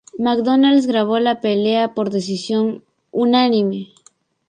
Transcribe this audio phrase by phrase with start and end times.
[0.17, 3.89] MacDonald ganó la pelea por decisión unánime.